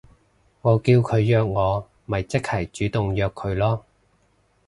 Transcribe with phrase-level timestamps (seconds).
[0.63, 3.81] 我叫佢約我咪即係主動約佢囉